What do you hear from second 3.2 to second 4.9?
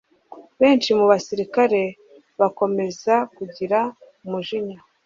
kugira umujinya